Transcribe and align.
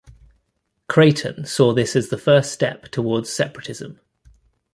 Creighton 0.89 1.45
saw 1.45 1.73
this 1.73 1.95
as 1.95 2.09
the 2.09 2.17
first 2.17 2.51
steps 2.51 2.89
towards 2.89 3.31
separatism. 3.31 3.99